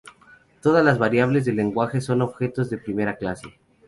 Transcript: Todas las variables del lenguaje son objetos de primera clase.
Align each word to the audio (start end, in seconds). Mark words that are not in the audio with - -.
Todas 0.63 0.83
las 0.83 0.97
variables 0.97 1.45
del 1.45 1.57
lenguaje 1.57 2.01
son 2.01 2.23
objetos 2.23 2.71
de 2.71 2.79
primera 2.79 3.17
clase. 3.17 3.53